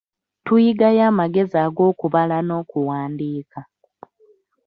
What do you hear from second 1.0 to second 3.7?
amagezi ag'okubala n'okuwandiika.